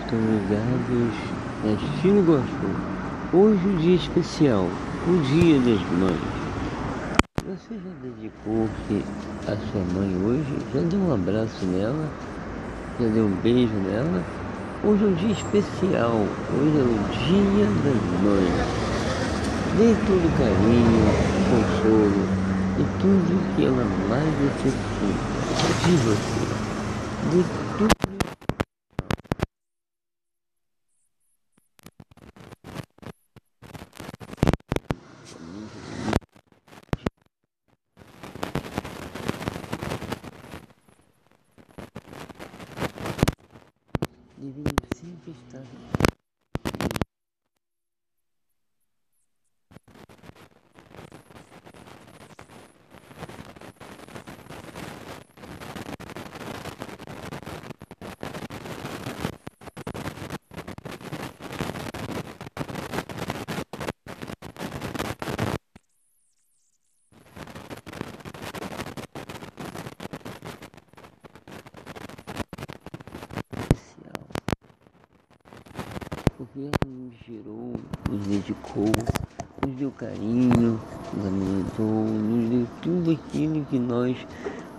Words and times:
estão 0.00 0.18
ligados 0.18 1.14
na 1.64 1.72
Estilo 1.72 2.22
gosto. 2.22 2.94
Hoje 3.32 3.66
o 3.66 3.76
dia 3.78 3.96
especial, 3.96 4.68
o 5.06 5.22
Dia 5.22 5.58
das 5.60 5.80
Mães. 5.98 6.20
Você 7.44 7.74
já 7.74 7.90
dedicou 8.02 8.68
que 8.88 9.04
a 9.46 9.56
sua 9.56 9.82
mãe 9.94 10.16
hoje? 10.24 10.56
Já 10.74 10.80
deu 10.80 11.00
um 11.00 11.14
abraço 11.14 11.64
nela? 11.66 12.08
Já 13.00 13.08
deu 13.08 13.26
um 13.26 13.36
beijo 13.42 13.74
nela? 13.74 14.22
Hoje 14.84 15.04
é 15.04 15.06
um 15.06 15.14
dia 15.14 15.32
especial, 15.32 16.26
hoje 16.52 16.78
é 16.78 16.82
o 16.82 16.98
Dia 17.26 17.66
das 17.66 18.02
Mães. 18.22 18.84
Dê 19.76 19.94
todo 20.06 20.24
o 20.24 20.32
carinho, 20.38 21.04
consolo 21.50 22.22
e 22.78 22.84
tudo 23.00 23.56
que 23.56 23.64
ela 23.64 23.84
mais 24.08 24.24
necessita 24.40 25.34
de 25.84 25.96
você. 25.96 26.44
Dê 27.32 27.63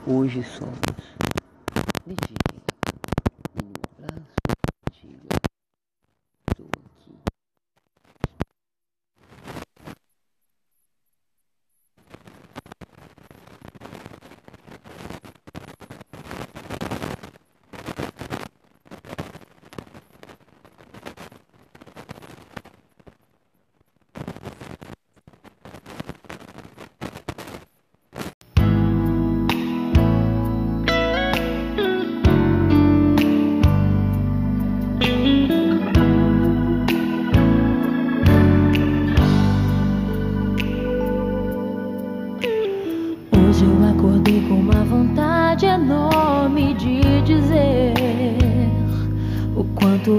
hoje 0.06 0.44
são. 0.44 0.68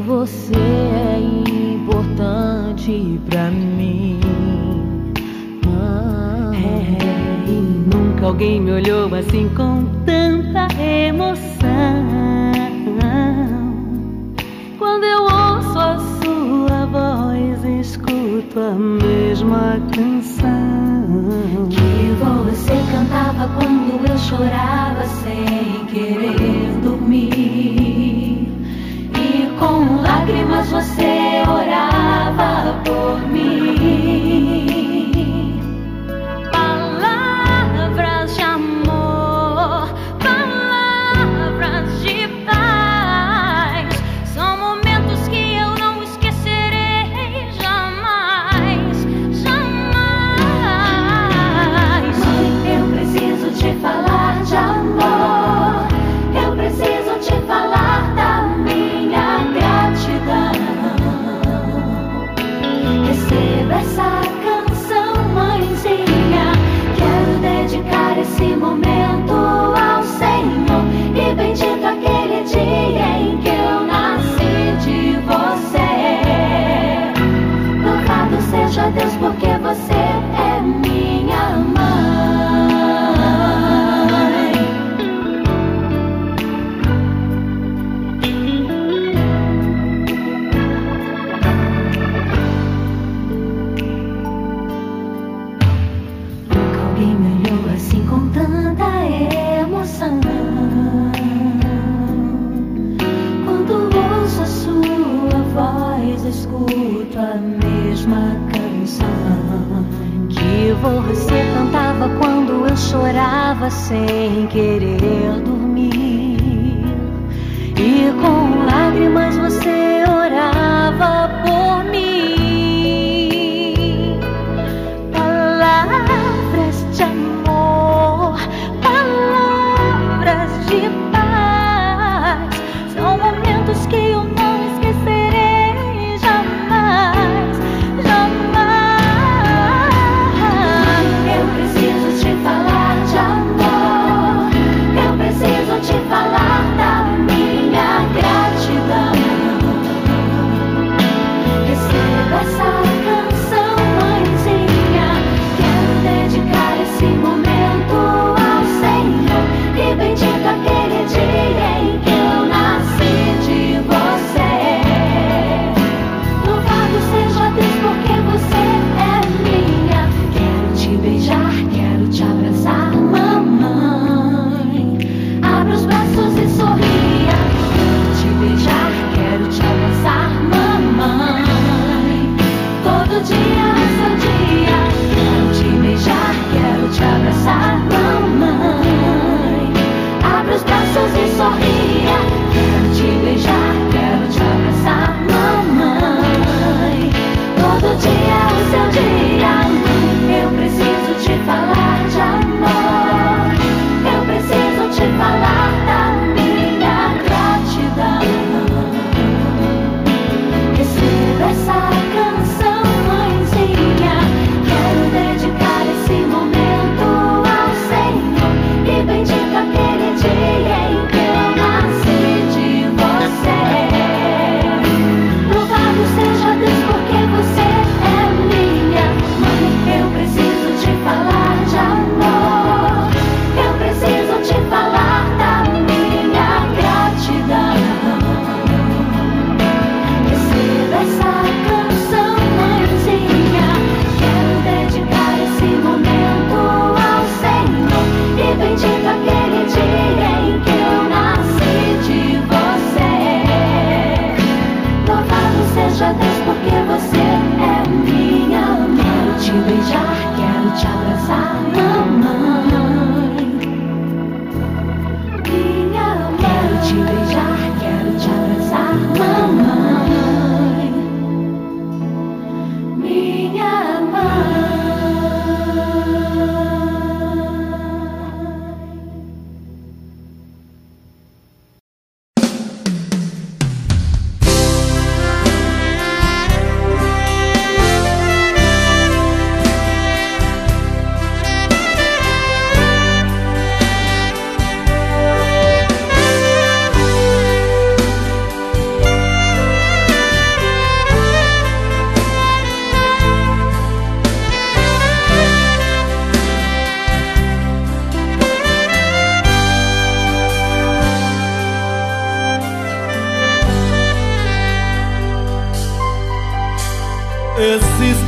você 0.06 0.54
é 0.54 1.18
importante 1.74 3.20
pra 3.28 3.50
mim. 3.50 4.20
Ah, 5.66 6.52
é, 6.54 7.50
e 7.50 7.52
nunca 7.92 8.26
alguém 8.26 8.60
me 8.60 8.70
olhou 8.70 9.12
assim. 9.12 9.25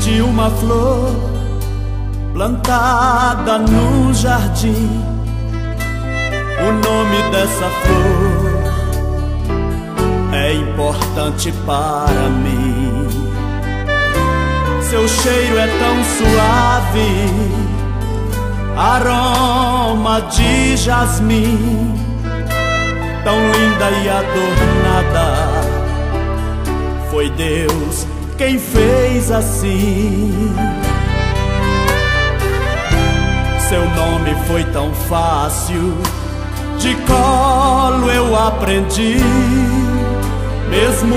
Existe 0.09 0.23
uma 0.23 0.51
flor 0.51 1.15
plantada 2.33 3.59
no 3.59 4.15
jardim. 4.15 5.03
O 6.61 6.73
nome 6.73 7.23
dessa 7.31 7.71
flor 7.83 8.63
é 10.33 10.55
importante 10.55 11.53
para 11.67 12.29
mim. 12.31 13.07
Seu 14.83 15.07
cheiro 15.07 15.59
é 15.59 15.67
tão 15.67 16.05
suave, 16.17 17.11
aroma 18.77 20.23
de 20.23 20.77
jasmim, 20.79 21.95
tão 23.23 23.39
linda 23.53 23.91
e 24.03 24.09
adornada. 24.09 25.29
Foi 27.11 27.29
Deus 27.31 28.18
quem 28.39 28.57
fez 28.57 29.31
assim. 29.33 30.55
Seu 33.69 33.85
nome 33.91 34.35
foi 34.47 34.65
tão 34.73 34.95
fácil, 34.95 35.99
de 36.79 36.95
colo 37.07 38.11
eu 38.11 38.35
aprendi, 38.35 39.19
mesmo 40.71 41.17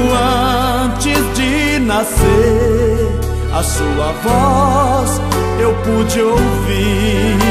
antes 0.84 1.18
de 1.36 1.80
nascer, 1.80 3.20
a 3.54 3.64
sua 3.64 4.12
voz 4.24 5.22
eu 5.62 5.74
pude 5.86 6.20
ouvir. 6.20 7.51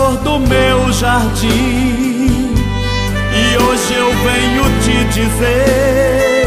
Flor 0.00 0.16
do 0.18 0.38
meu 0.38 0.92
jardim. 0.92 2.54
E 3.32 3.56
hoje 3.62 3.94
eu 3.94 4.10
venho 4.10 4.64
te 4.82 5.04
dizer, 5.12 6.46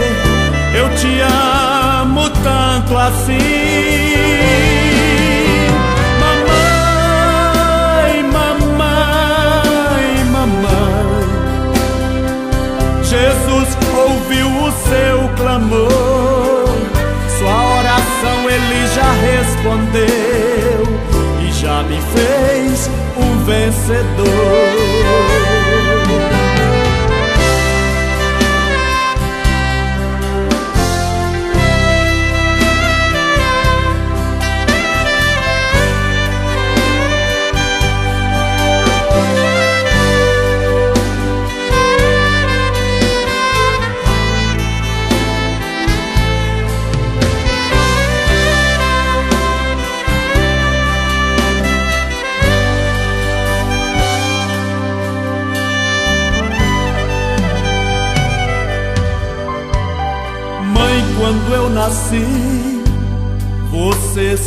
eu 0.75 0.89
te 0.95 1.21
amo 1.21 2.29
tanto 2.29 2.97
assim. 2.97 3.37
Mamãe, 6.19 8.13
mamãe, 8.31 10.07
mamãe, 10.31 11.23
Jesus 13.03 13.77
ouviu 13.95 14.47
o 14.47 14.71
seu 14.89 15.29
clamor, 15.37 16.75
sua 17.37 17.57
oração 17.79 18.49
ele 18.49 18.81
já 18.95 19.11
respondeu 19.27 20.83
e 21.41 21.51
já 21.51 21.83
me 21.83 21.99
fez 22.13 23.02
vencedor. 23.53 25.52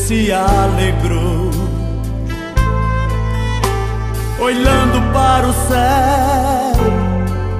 Se 0.07 0.31
alegrou. 0.31 1.51
Olhando 4.39 5.13
para 5.13 5.49
o 5.49 5.53
céu, 5.53 6.77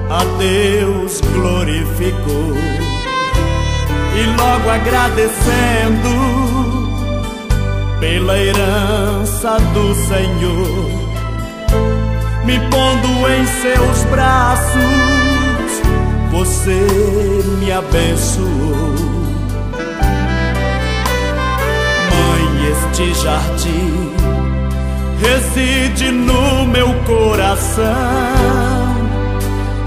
a 0.09 0.23
Deus 0.37 1.19
glorificou. 1.33 2.55
E 4.15 4.25
logo 4.41 4.69
agradecendo 4.69 6.09
pela 7.99 8.37
herança 8.39 9.57
do 9.73 9.93
Senhor, 10.07 10.89
me 12.45 12.59
pondo 12.69 13.27
em 13.29 13.45
seus 13.61 14.05
braços 14.05 14.81
você 16.31 16.87
me 17.59 17.71
abençoou. 17.73 19.16
Este 22.97 23.13
jardim 23.13 24.11
reside 25.21 26.11
no 26.11 26.65
meu 26.65 26.91
coração. 27.05 27.85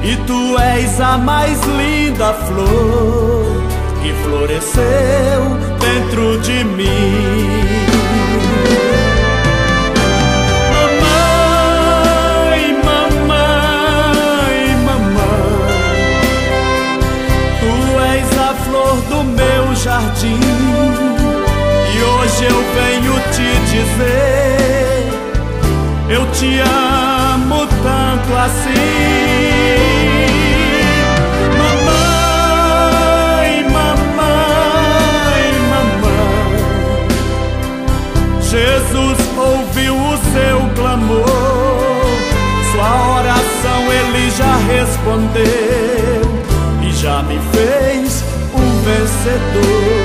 E 0.05 0.17
tu 0.29 0.57
és 0.59 1.01
a 1.01 1.19
mais 1.19 1.61
linda 1.65 2.33
flor 2.33 3.65
que 4.01 4.13
floresceu 4.23 5.59
dentro 5.81 6.41
de 6.41 6.63
mim. 6.63 7.49
Mamãe, 11.01 12.63
mamãe, 12.85 14.59
mamãe, 14.87 16.21
tu 17.59 17.75
és 18.15 18.31
a 18.39 18.55
flor 18.55 18.97
do 19.09 19.25
meu 19.25 19.75
jardim. 19.75 20.70
Hoje 22.41 22.49
eu 22.49 22.61
venho 22.75 23.13
te 23.33 23.49
dizer, 23.71 25.05
eu 26.09 26.25
te 26.33 26.59
amo 26.59 27.67
tanto 27.67 28.35
assim. 28.35 28.71
Mamãe, 31.59 33.51
mamãe, 33.71 35.49
mamãe, 35.69 37.09
Jesus 38.41 39.19
ouviu 39.37 39.95
o 39.95 40.17
seu 40.33 40.59
clamor, 40.77 41.27
sua 42.73 42.93
oração 43.19 43.81
ele 43.93 44.25
já 44.31 44.57
respondeu 44.73 46.23
e 46.89 46.91
já 46.93 47.23
me 47.23 47.39
fez 47.53 48.25
um 48.55 48.67
vencedor. 48.83 50.00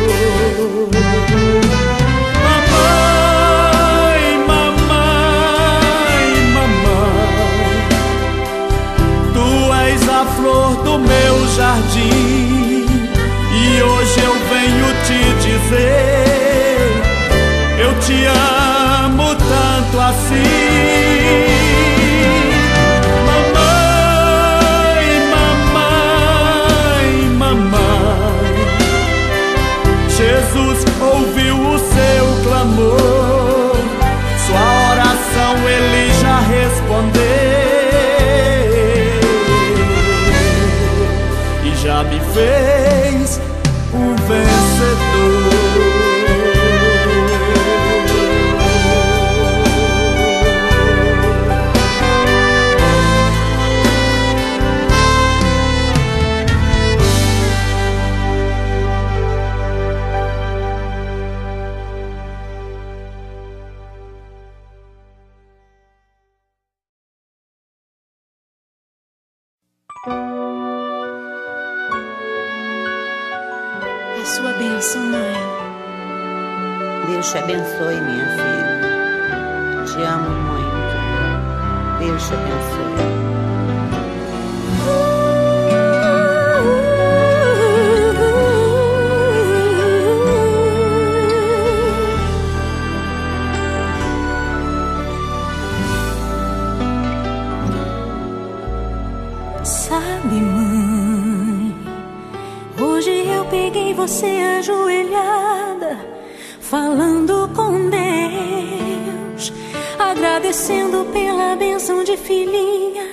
falando 106.70 107.50
com 107.56 107.90
Deus, 107.90 109.54
agradecendo 110.00 111.06
pela 111.14 111.56
benção 111.56 112.04
de 112.04 112.18
filhinha 112.18 113.06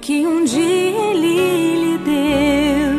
que 0.00 0.26
um 0.26 0.44
dia 0.44 1.10
ele 1.10 1.76
lhe 1.76 1.98
deu 1.98 2.96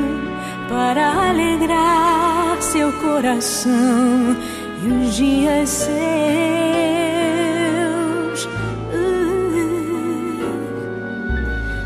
para 0.70 1.30
alegrar 1.30 2.62
seu 2.62 2.94
coração 2.94 4.38
e 4.84 4.88
os 4.88 5.16
dias 5.16 5.70
seus. 5.70 5.92
Uh. 8.94 9.10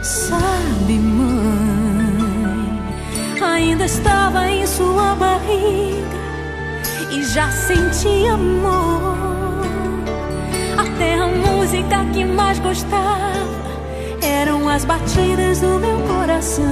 Sabe, 0.04 1.00
mãe, 1.00 2.78
ainda 3.42 3.86
estava 3.86 4.50
em 4.50 4.68
sua 4.68 5.16
barriga 5.16 5.95
já 7.36 7.52
senti 7.52 8.28
amor. 8.28 9.18
Até 10.78 11.16
a 11.16 11.28
música 11.28 12.06
que 12.14 12.24
mais 12.24 12.60
gostava 12.60 13.46
eram 14.22 14.70
as 14.70 14.86
batidas 14.86 15.60
do 15.60 15.78
meu 15.78 16.00
coração, 16.08 16.64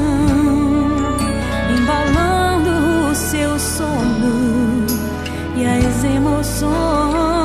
embalando 1.78 3.10
o 3.12 3.14
seu 3.14 3.60
sono 3.60 4.88
e 5.58 5.66
as 5.66 6.04
emoções. 6.06 7.43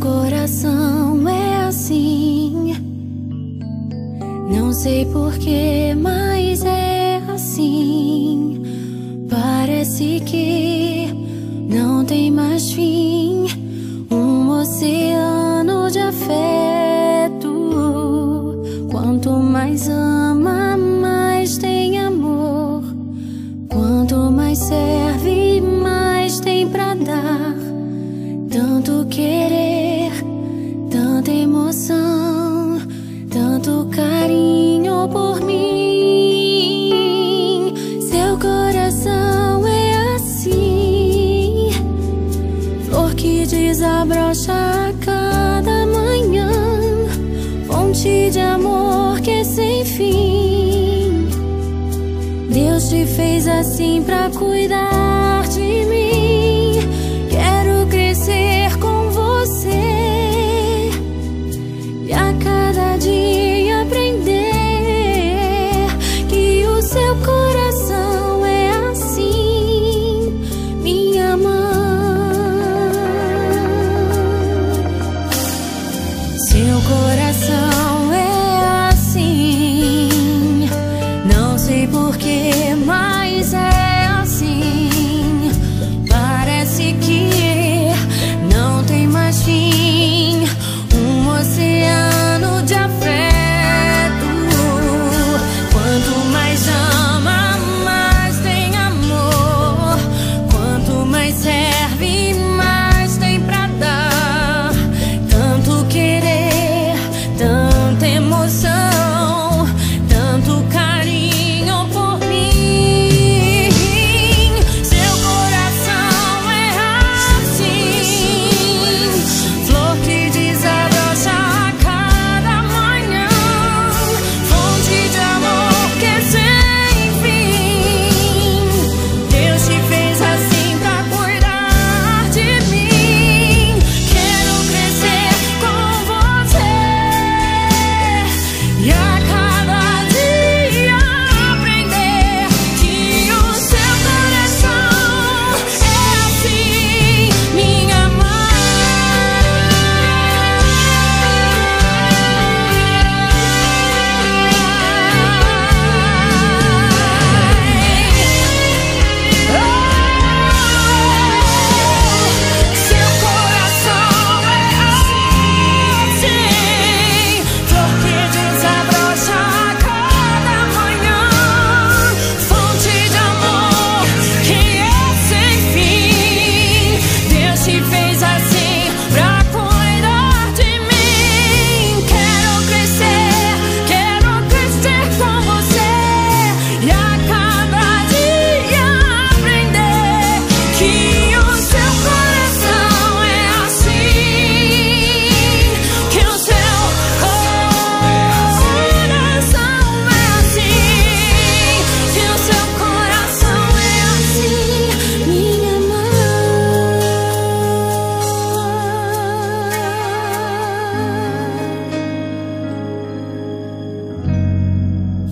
coração 0.00 1.28
é 1.28 1.66
assim. 1.66 2.74
Não 4.50 4.72
sei 4.72 5.04
porquê, 5.06 5.94
mas 5.96 6.64
é 6.64 7.22
assim. 7.28 8.62
Parece 9.28 10.20
que 10.20 10.69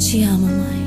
mãe. 0.08 0.18
Te 0.18 0.24
amo, 0.24 0.77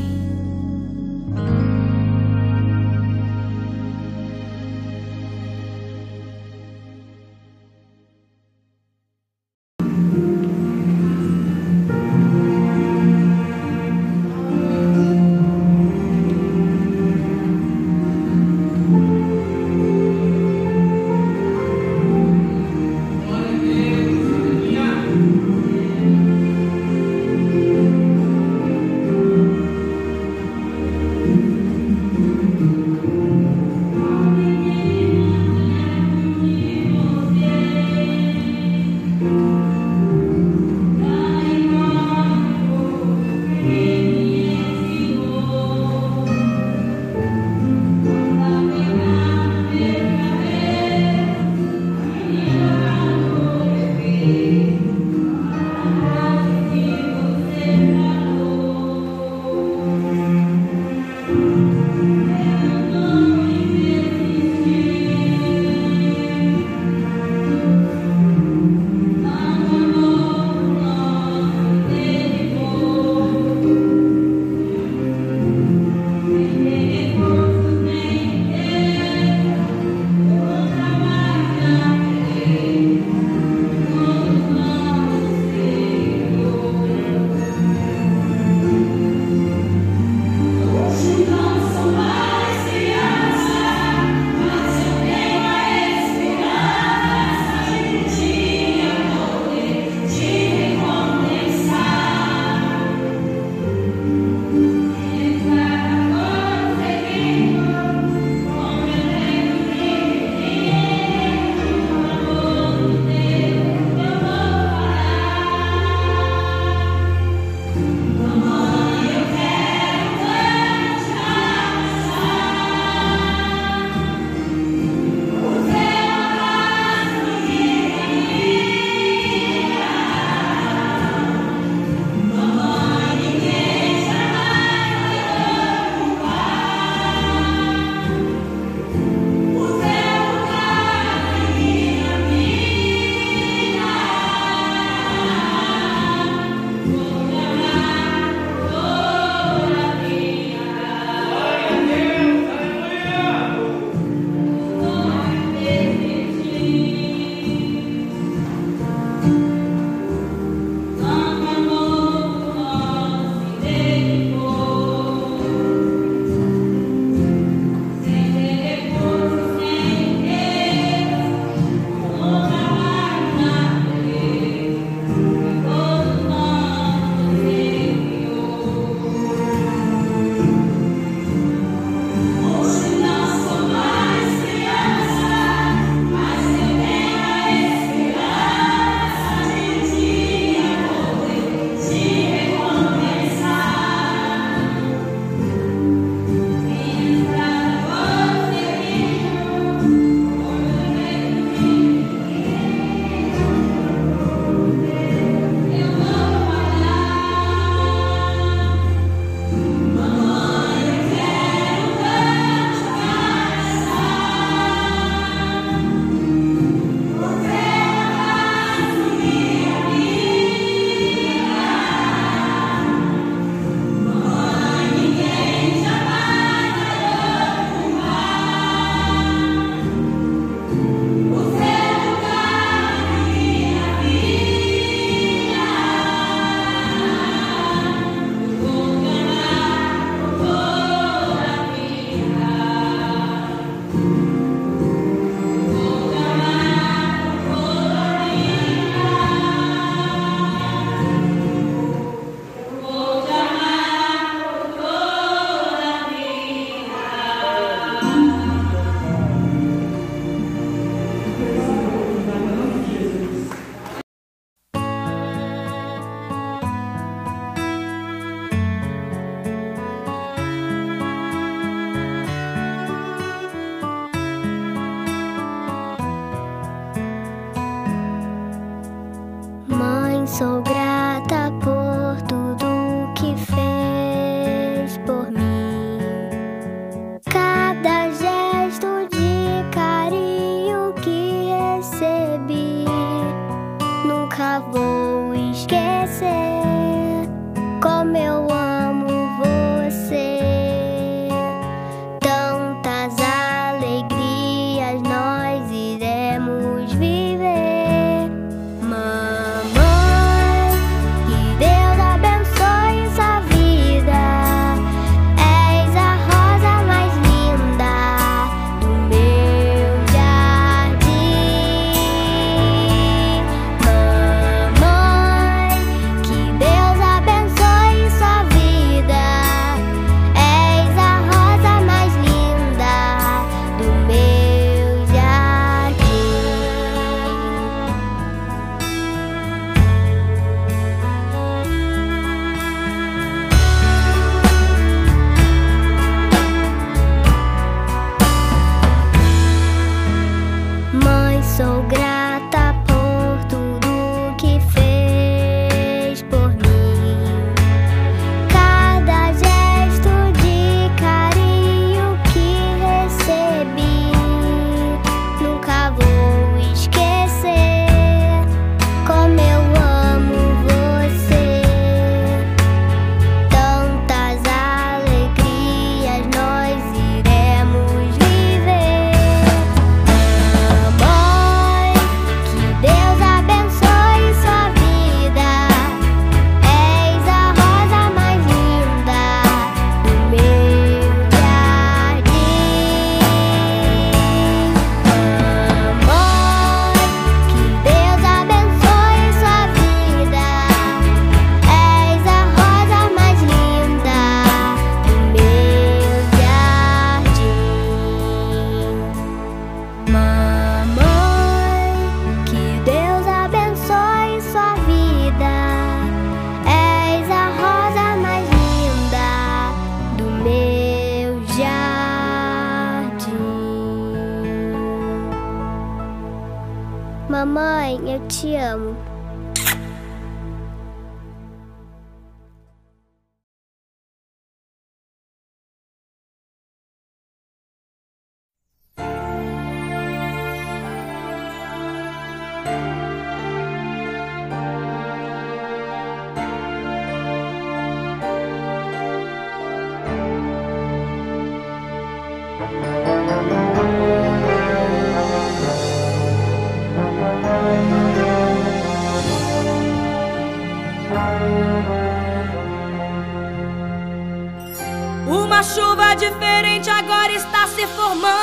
Uma 465.27 465.63
chuva 465.63 466.15
diferente 466.15 466.89
agora 466.89 467.31
está 467.33 467.67
se 467.67 467.85
formando 467.87 468.40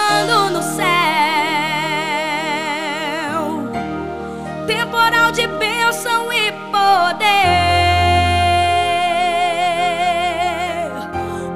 bênção 5.88 6.30
e 6.32 6.52
poder. 6.52 7.28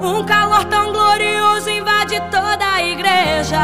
Um 0.00 0.24
calor 0.24 0.64
tão 0.64 0.90
glorioso 0.90 1.68
invade 1.68 2.18
toda 2.30 2.72
a 2.74 2.82
igreja. 2.82 3.60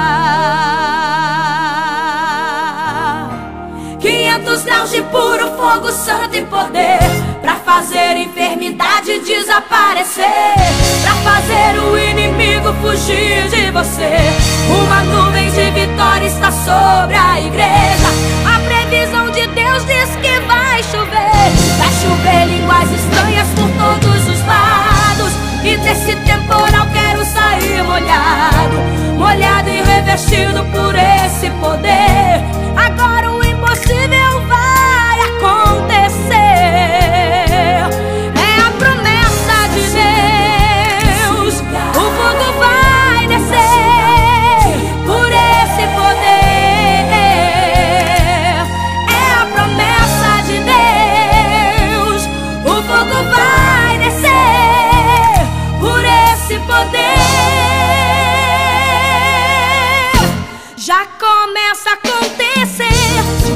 500 3.98 4.64
graus 4.64 4.90
de 4.90 5.02
puro 5.02 5.50
fogo 5.56 5.90
santo 5.90 6.36
e 6.36 6.44
poder 6.44 6.98
Pra 7.42 7.56
fazer 7.56 8.16
enfermidade 8.16 9.18
desaparecer 9.20 10.24
Pra 11.02 11.14
fazer 11.32 11.80
o 11.80 11.98
inimigo 11.98 12.72
fugir 12.74 13.48
de 13.48 13.72
você 13.72 14.16
Uma 14.70 15.02
nuvem 15.02 15.50
de 15.50 15.70
vitória 15.72 16.26
está 16.26 16.52
sobre 16.52 17.16
a 17.16 17.40
igreja 17.40 18.27
de 19.38 19.46
Deus 19.54 19.86
diz 19.86 20.16
que 20.16 20.40
vai 20.46 20.82
chover. 20.82 21.48
Vai 21.78 21.92
chover 22.02 22.46
línguas 22.46 22.90
estranhas 22.90 23.46
por 23.54 23.70
todos 23.78 24.28
os 24.28 24.46
lados. 24.46 25.32
E 25.62 25.76
desse 25.76 26.16
temporal 26.16 26.86
quero 26.92 27.24
sair 27.24 27.82
molhado. 27.84 28.76
Molhado 29.16 29.70
e 29.70 29.80
revestido 29.82 30.64
por 30.72 30.92
esse 30.96 31.50
poder. 31.60 32.42
Agora 32.76 33.30
o 33.30 33.44
impossível 33.44 34.27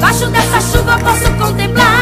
Baixo 0.02 0.26
dessa 0.30 0.60
chuva 0.60 0.98
posso 0.98 1.30
contemplar 1.38 2.01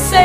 você. 0.00 0.16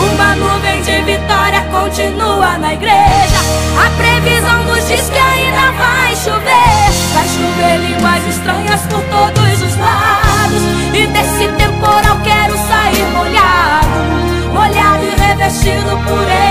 Uma 0.00 0.36
nuvem 0.36 0.80
de 0.82 1.00
vitória 1.02 1.60
continua 1.72 2.56
na 2.58 2.74
igreja. 2.74 3.38
A 3.84 3.90
previsão 3.96 4.64
nos 4.64 4.86
diz 4.86 5.10
que 5.10 5.18
ainda 5.18 5.72
vai 5.72 6.14
chover. 6.14 6.88
Vai 7.14 7.28
chover 7.28 7.78
línguas 7.78 8.26
estranhas 8.28 8.80
por 8.82 9.02
todos 9.02 9.62
os 9.62 9.76
lados. 9.76 10.62
E 10.94 11.06
desse 11.08 11.48
temporal 11.56 12.18
quero 12.22 12.56
sair 12.56 13.06
molhado, 13.12 14.52
molhado 14.52 15.04
e 15.04 15.20
revestido 15.20 15.98
por 16.06 16.22
ele. 16.22 16.47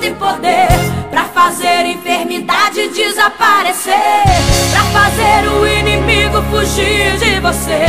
tem 0.00 0.14
poder 0.14 0.68
para 1.10 1.24
fazer 1.24 1.84
enfermidade 1.84 2.88
desaparecer, 2.88 3.92
para 4.72 4.82
fazer 4.84 5.48
o 5.50 5.66
inimigo 5.66 6.42
fugir 6.50 7.18
de 7.18 7.38
você. 7.40 7.84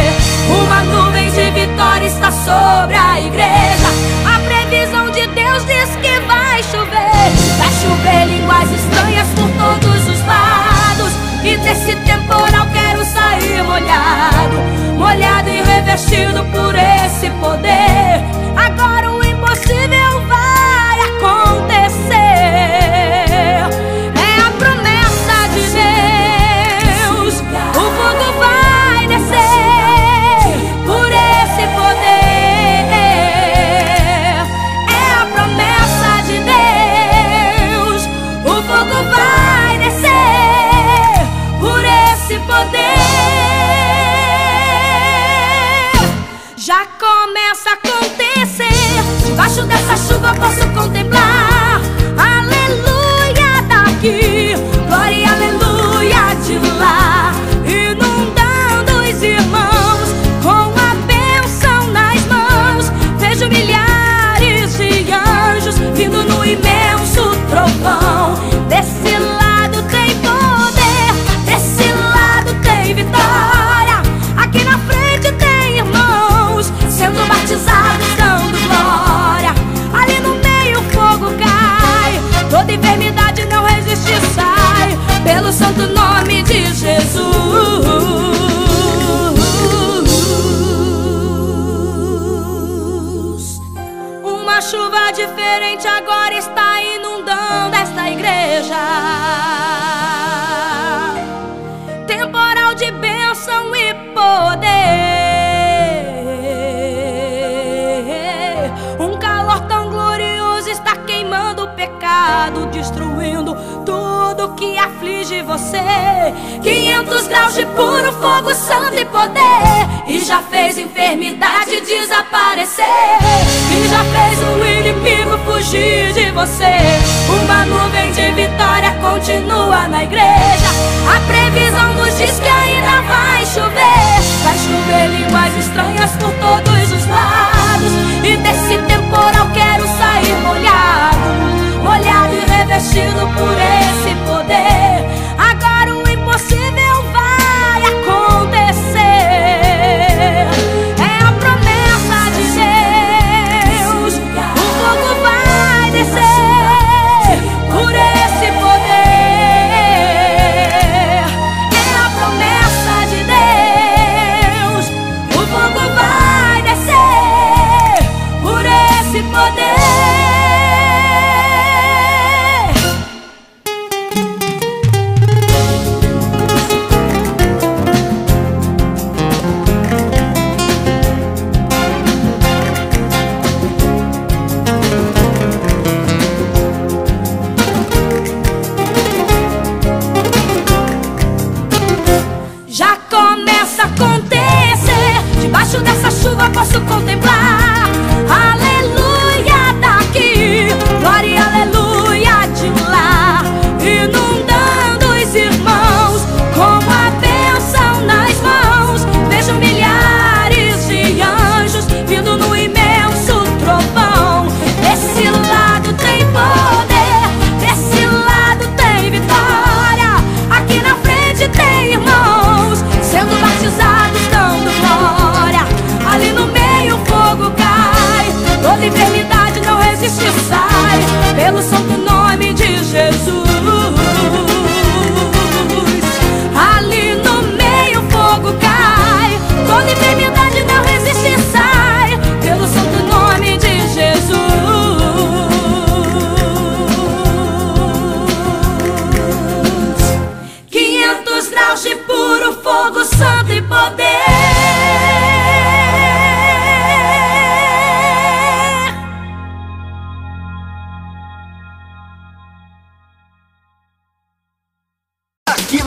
Uma 0.50 0.84
nuvem 0.84 1.32
de 1.32 1.52
vitória 1.52 2.06
está 2.06 2.30
sobre 2.30 2.96
a 2.96 3.20
igreja. 3.22 3.88
A 4.26 4.40
previsão 4.40 5.10
de 5.12 5.26
Deus 5.28 5.66
diz 5.66 5.96
que 6.02 6.20
vai 6.28 6.62
chover, 6.64 7.32
vai 7.58 7.72
chover 7.82 8.26
línguas 8.28 8.72
estranhas 8.72 9.28
por 9.30 9.50
todos 9.58 10.08
os 10.10 10.28
lados. 10.28 11.14
E 11.44 11.58
desse 11.58 11.96
temporal 11.96 12.68
quero 12.74 13.06
sair 13.06 13.64
molhado, 13.64 14.58
molhado 14.98 15.50
e 15.50 15.62
revestido 15.62 16.44
por 16.52 16.76
esse 16.76 17.30
poder. 17.40 18.22
Agora 18.56 19.12
o 19.12 19.24
impossível 19.24 20.22
vai 20.28 20.51
acontecer. 21.22 22.31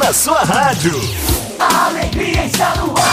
na 0.05 0.13
sua 0.13 0.45
rádio. 0.45 0.93
Alegria 1.59 2.45
está 2.45 2.75
no 2.77 2.93
ar. 2.93 3.04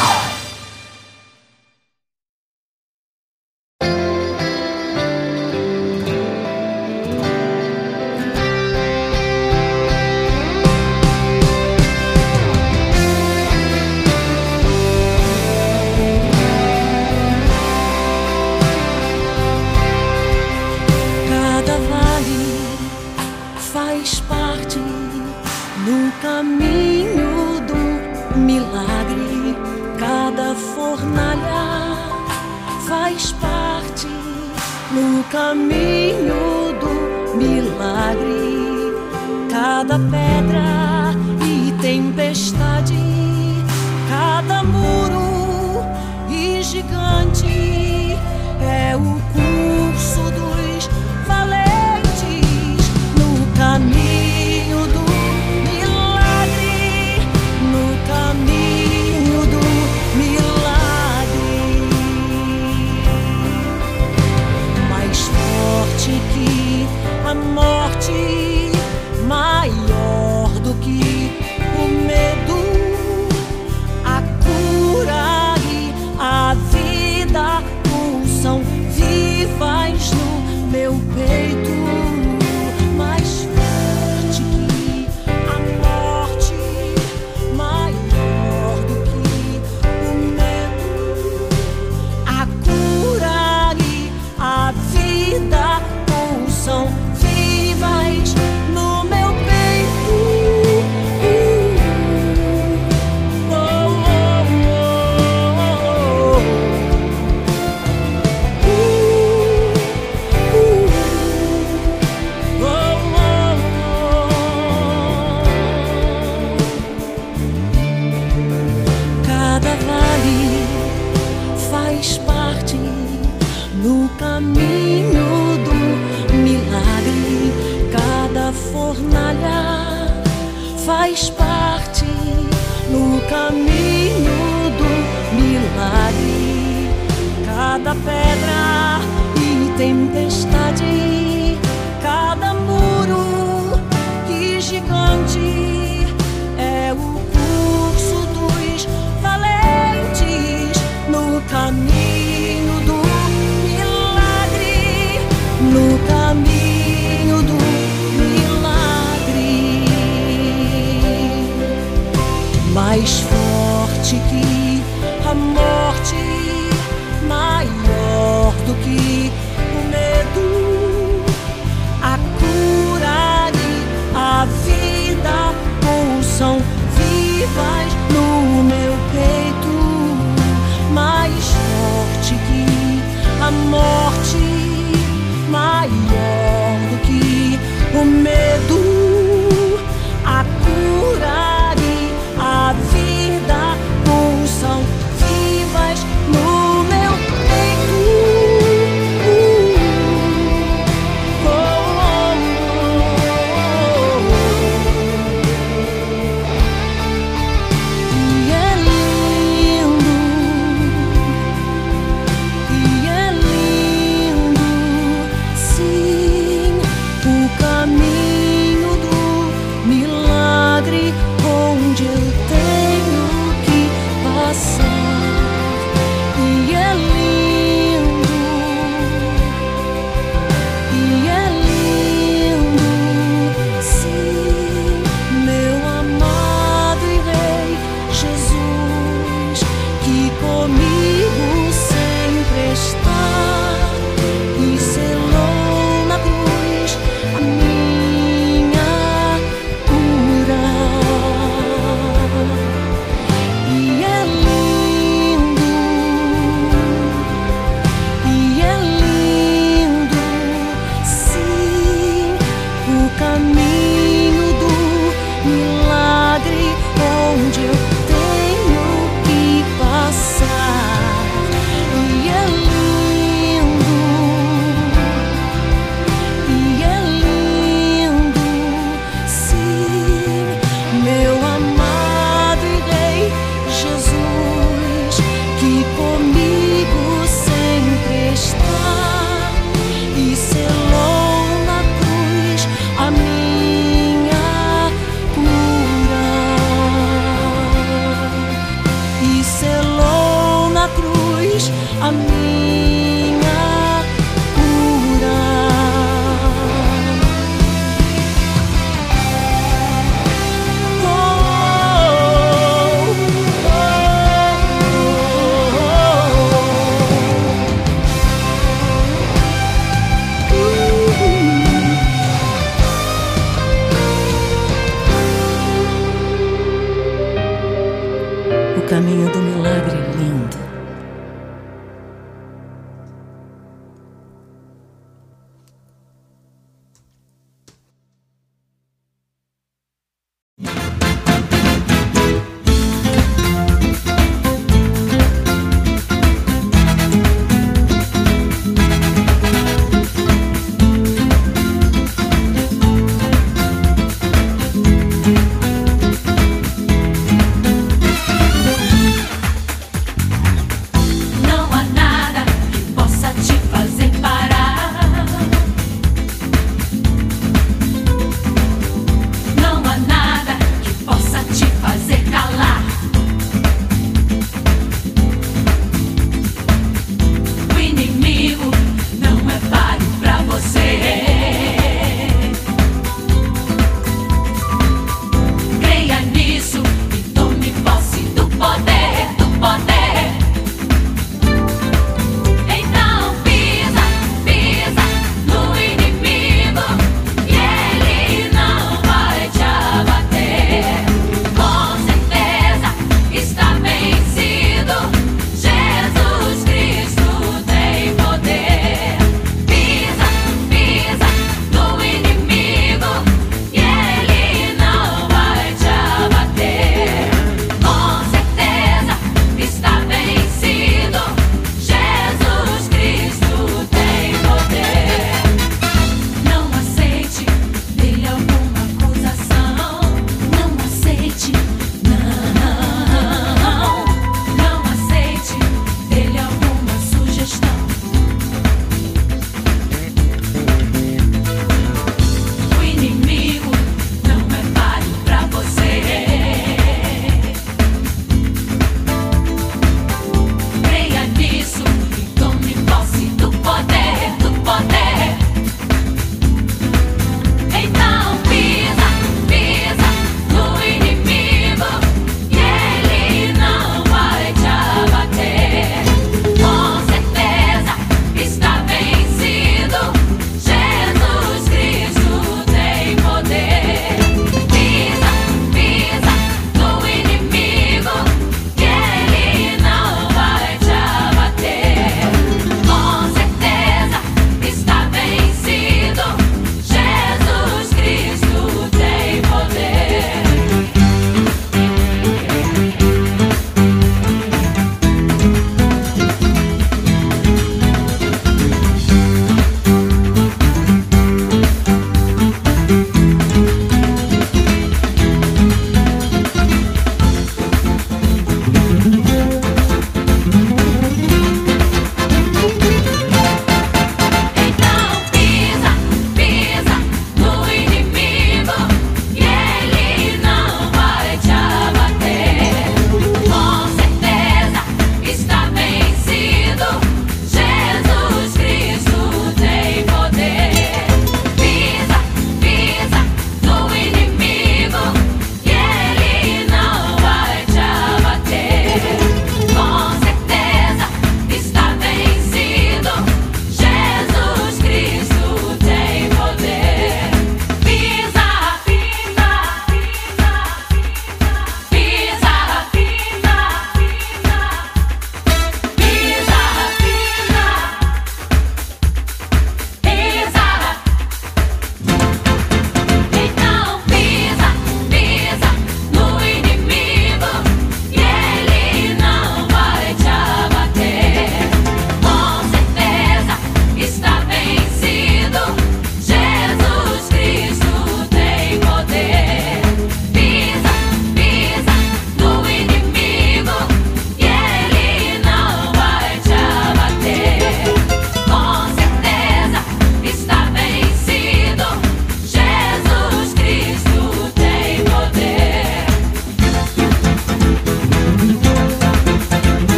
Caminho 329.02 329.32
do 329.32 329.39
milagre 329.39 329.97
lindo. 330.16 330.30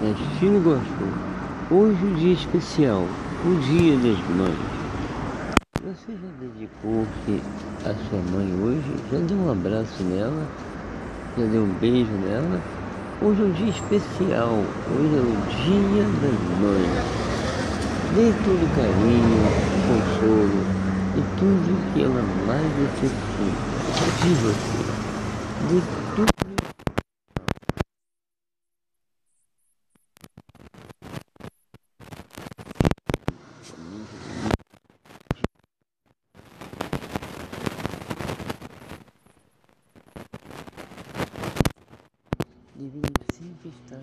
Na 0.00 0.12
Destino 0.12 0.60
Gospel. 0.60 1.08
Hoje 1.70 2.04
o 2.04 2.14
dia 2.16 2.34
especial, 2.34 3.04
o 3.44 3.54
dia 3.60 3.96
das 3.96 4.18
mães. 4.36 4.58
Você 5.82 6.12
já 6.12 6.28
dedicou-se 6.40 7.42
à 7.84 7.94
sua 8.08 8.20
mãe 8.30 8.52
hoje? 8.62 8.94
Já 9.10 9.18
deu 9.18 9.36
um 9.38 9.52
abraço 9.52 10.02
nela? 10.02 10.46
Já 11.38 11.46
deu 11.46 11.62
um 11.62 11.72
beijo 11.80 12.12
nela? 12.12 12.60
Hoje 13.22 13.40
é 13.40 13.44
um 13.44 13.52
dia 13.52 13.70
especial, 13.70 14.50
hoje 14.50 15.16
é 15.16 15.20
o 15.20 15.36
dia 15.64 16.02
das 16.20 16.38
mães. 16.60 17.26
Dê 18.14 18.32
todo 18.44 18.64
carinho, 18.76 19.48
consolo 19.86 20.60
e 21.16 21.22
tudo 21.38 21.94
que 21.94 22.02
ela 22.02 22.22
mais 22.46 22.66
necessita 22.78 24.12
de 24.22 24.34
você. 24.34 24.94
Dê 25.68 25.80
tudo 26.14 26.36
deveria 42.76 43.10
sempre 43.32 43.68
estar 43.68 44.00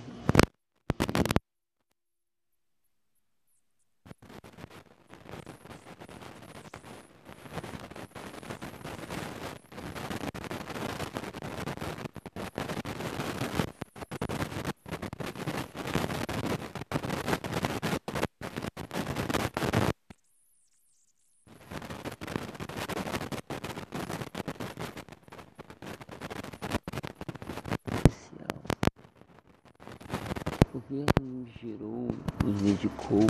especial. 30.74 30.83
Ela 30.94 31.06
nos 31.24 31.50
gerou, 31.60 32.08
nos 32.44 32.62
dedicou, 32.62 33.26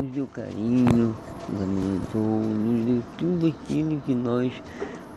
nos 0.00 0.12
deu 0.12 0.28
carinho, 0.28 1.16
nos 1.48 1.60
alimentou, 1.60 2.40
nos 2.40 2.84
deu 2.86 3.02
tudo 3.18 3.46
aquilo 3.48 4.00
que 4.02 4.14
nós 4.14 4.52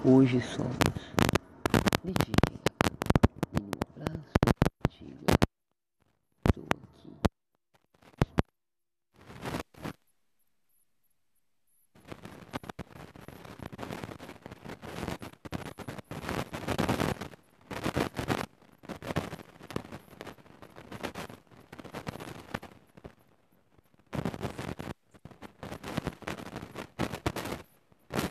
hoje 0.04 0.42
somos. 0.42 1.07